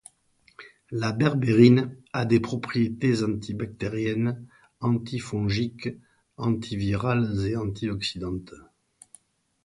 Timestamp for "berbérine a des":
1.11-2.39